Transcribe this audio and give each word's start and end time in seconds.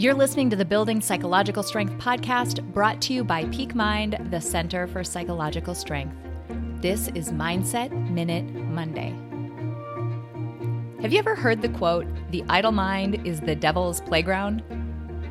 You're 0.00 0.14
listening 0.14 0.48
to 0.48 0.56
the 0.56 0.64
Building 0.64 1.02
Psychological 1.02 1.62
Strength 1.62 2.02
podcast 2.02 2.64
brought 2.72 3.02
to 3.02 3.12
you 3.12 3.22
by 3.22 3.44
Peak 3.44 3.74
Mind, 3.74 4.18
the 4.30 4.40
Center 4.40 4.86
for 4.86 5.04
Psychological 5.04 5.74
Strength. 5.74 6.16
This 6.80 7.08
is 7.08 7.32
Mindset 7.32 7.92
Minute 8.08 8.46
Monday. 8.50 9.10
Have 11.02 11.12
you 11.12 11.18
ever 11.18 11.34
heard 11.34 11.60
the 11.60 11.68
quote, 11.68 12.06
the 12.30 12.42
idle 12.48 12.72
mind 12.72 13.26
is 13.26 13.42
the 13.42 13.54
devil's 13.54 14.00
playground? 14.00 14.62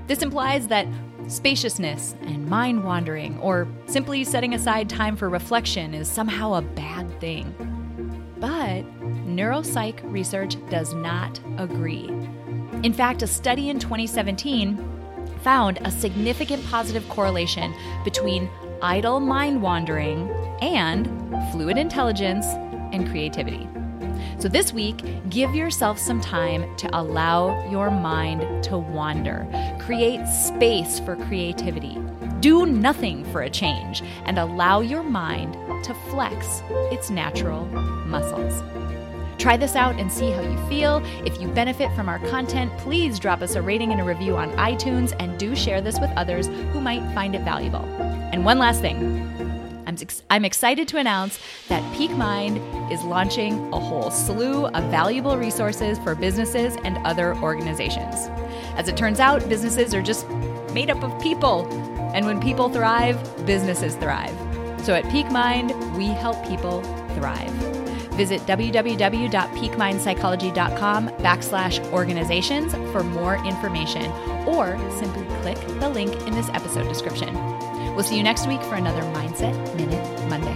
This 0.05 0.21
implies 0.21 0.67
that 0.67 0.85
spaciousness 1.27 2.13
and 2.21 2.47
mind 2.47 2.83
wandering, 2.83 3.39
or 3.39 3.67
simply 3.87 4.23
setting 4.23 4.53
aside 4.53 4.87
time 4.87 5.15
for 5.15 5.29
reflection, 5.29 5.95
is 5.95 6.07
somehow 6.07 6.53
a 6.53 6.61
bad 6.61 7.19
thing. 7.19 7.55
But 8.37 8.83
neuropsych 9.25 9.99
research 10.03 10.57
does 10.69 10.93
not 10.93 11.39
agree. 11.57 12.07
In 12.83 12.93
fact, 12.93 13.21
a 13.23 13.27
study 13.27 13.69
in 13.69 13.77
2017 13.77 14.77
found 15.43 15.79
a 15.83 15.91
significant 15.91 16.65
positive 16.67 17.07
correlation 17.09 17.73
between 18.05 18.49
idle 18.81 19.19
mind 19.19 19.61
wandering 19.61 20.29
and 20.61 21.05
fluid 21.51 21.77
intelligence 21.77 22.45
and 22.93 23.09
creativity. 23.09 23.67
So, 24.39 24.47
this 24.47 24.71
week, 24.71 25.03
give 25.29 25.53
yourself 25.53 25.99
some 25.99 26.21
time 26.21 26.73
to 26.77 26.89
allow 26.97 27.69
your 27.69 27.91
mind 27.91 28.63
to 28.65 28.77
wander. 28.77 29.45
Create 29.81 30.25
space 30.25 31.01
for 31.01 31.17
creativity. 31.17 31.97
Do 32.39 32.65
nothing 32.65 33.29
for 33.33 33.41
a 33.41 33.49
change 33.49 34.01
and 34.23 34.39
allow 34.39 34.79
your 34.79 35.03
mind 35.03 35.53
to 35.83 35.93
flex 36.09 36.61
its 36.91 37.09
natural 37.09 37.65
muscles. 38.07 38.63
Try 39.39 39.55
this 39.55 39.77
out 39.77 39.97
and 39.97 40.11
see 40.11 40.31
how 40.31 40.41
you 40.41 40.57
feel. 40.67 41.01
If 41.25 41.39
you 41.39 41.47
benefit 41.47 41.95
from 41.95 42.09
our 42.09 42.19
content, 42.27 42.77
please 42.77 43.17
drop 43.17 43.41
us 43.41 43.55
a 43.55 43.61
rating 43.61 43.93
and 43.93 44.01
a 44.01 44.03
review 44.03 44.35
on 44.35 44.51
iTunes 44.57 45.15
and 45.17 45.39
do 45.39 45.55
share 45.55 45.79
this 45.79 45.97
with 45.97 46.09
others 46.17 46.47
who 46.47 46.81
might 46.81 47.01
find 47.13 47.33
it 47.33 47.43
valuable. 47.43 47.85
And 48.33 48.43
one 48.43 48.59
last 48.59 48.81
thing. 48.81 49.25
I'm, 49.87 49.95
I'm 50.29 50.43
excited 50.43 50.89
to 50.89 50.97
announce 50.97 51.39
that 51.69 51.95
Peak 51.95 52.11
Mind 52.11 52.57
is 52.91 53.01
launching 53.03 53.73
a 53.73 53.79
whole 53.79 54.11
slew 54.11 54.67
of 54.67 54.83
valuable 54.91 55.37
resources 55.37 55.97
for 55.99 56.15
businesses 56.15 56.75
and 56.83 56.97
other 57.07 57.33
organizations. 57.37 58.27
As 58.75 58.89
it 58.89 58.97
turns 58.97 59.21
out, 59.21 59.47
businesses 59.47 59.93
are 59.93 60.01
just 60.01 60.29
made 60.73 60.89
up 60.89 61.01
of 61.01 61.17
people. 61.21 61.65
And 62.13 62.25
when 62.25 62.41
people 62.41 62.67
thrive, 62.67 63.17
businesses 63.45 63.95
thrive. 63.95 64.35
So 64.83 64.93
at 64.93 65.09
Peak 65.09 65.31
Mind, 65.31 65.71
we 65.97 66.07
help 66.07 66.45
people 66.45 66.81
thrive. 67.15 67.79
Visit 68.19 68.41
www.peakmindpsychology.com 68.41 71.09
backslash 71.09 71.91
organizations 71.93 72.73
for 72.91 73.01
more 73.01 73.37
information 73.45 74.11
or 74.45 74.77
simply 74.99 75.23
click 75.41 75.57
the 75.79 75.87
link 75.87 76.13
in 76.27 76.33
this 76.33 76.49
episode 76.49 76.89
description. 76.89 77.33
We'll 77.95 78.03
see 78.03 78.17
you 78.17 78.23
next 78.23 78.45
week 78.45 78.61
for 78.63 78.75
another 78.75 79.03
Mindset 79.13 79.55
Minute 79.77 80.29
Monday. 80.29 80.53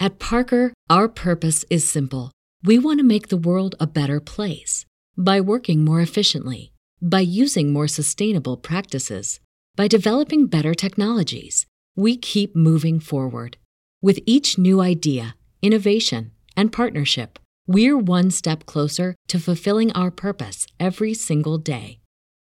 At 0.00 0.18
Parker, 0.18 0.72
our 0.88 1.08
purpose 1.08 1.66
is 1.68 1.86
simple. 1.86 2.32
We 2.64 2.78
want 2.78 2.98
to 3.00 3.04
make 3.04 3.28
the 3.28 3.36
world 3.36 3.74
a 3.78 3.86
better 3.86 4.20
place 4.20 4.86
by 5.18 5.42
working 5.42 5.84
more 5.84 6.00
efficiently, 6.00 6.72
by 7.02 7.20
using 7.20 7.74
more 7.74 7.88
sustainable 7.88 8.56
practices, 8.56 9.38
by 9.74 9.86
developing 9.86 10.46
better 10.46 10.72
technologies 10.72 11.66
we 11.96 12.16
keep 12.16 12.54
moving 12.54 13.00
forward. 13.00 13.56
With 14.02 14.20
each 14.26 14.58
new 14.58 14.80
idea, 14.80 15.34
innovation, 15.62 16.30
and 16.56 16.72
partnership, 16.72 17.40
we're 17.66 17.98
one 17.98 18.30
step 18.30 18.66
closer 18.66 19.16
to 19.28 19.40
fulfilling 19.40 19.90
our 19.92 20.10
purpose 20.10 20.66
every 20.78 21.14
single 21.14 21.56
day. 21.58 22.00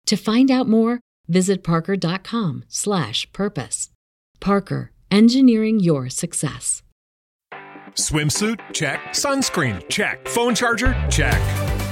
To 0.07 0.17
find 0.17 0.51
out 0.51 0.69
more, 0.69 0.99
visit 1.29 1.63
parker.com/purpose. 1.63 3.91
Parker, 4.41 4.93
engineering 5.11 5.81
your 5.81 6.11
success. 6.11 6.83
Swimsuit? 7.95 8.61
Check. 8.73 9.01
Sunscreen? 9.13 9.89
Check. 9.89 10.29
Phone 10.29 10.55
charger? 10.55 10.95
Check. 11.11 11.41